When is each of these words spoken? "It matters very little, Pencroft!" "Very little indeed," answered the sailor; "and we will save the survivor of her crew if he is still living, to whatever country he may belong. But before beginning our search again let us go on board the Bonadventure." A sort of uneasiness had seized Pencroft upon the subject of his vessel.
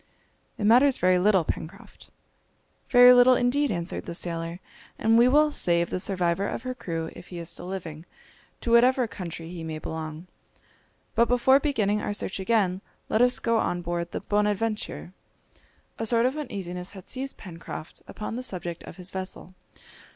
"It 0.57 0.63
matters 0.63 0.97
very 0.97 1.19
little, 1.19 1.43
Pencroft!" 1.43 2.09
"Very 2.89 3.13
little 3.13 3.35
indeed," 3.35 3.69
answered 3.69 4.05
the 4.07 4.15
sailor; 4.15 4.59
"and 4.97 5.15
we 5.15 5.27
will 5.27 5.51
save 5.51 5.91
the 5.91 5.99
survivor 5.99 6.47
of 6.47 6.63
her 6.63 6.73
crew 6.73 7.11
if 7.15 7.27
he 7.27 7.37
is 7.37 7.51
still 7.51 7.67
living, 7.67 8.07
to 8.61 8.71
whatever 8.71 9.05
country 9.07 9.49
he 9.49 9.63
may 9.63 9.77
belong. 9.77 10.25
But 11.13 11.27
before 11.27 11.59
beginning 11.59 12.01
our 12.01 12.15
search 12.15 12.39
again 12.39 12.81
let 13.09 13.21
us 13.21 13.37
go 13.37 13.59
on 13.59 13.83
board 13.83 14.09
the 14.11 14.21
Bonadventure." 14.21 15.13
A 15.99 16.07
sort 16.07 16.25
of 16.25 16.35
uneasiness 16.35 16.93
had 16.93 17.07
seized 17.07 17.37
Pencroft 17.37 18.01
upon 18.07 18.35
the 18.35 18.41
subject 18.41 18.81
of 18.85 18.97
his 18.97 19.11
vessel. 19.11 19.53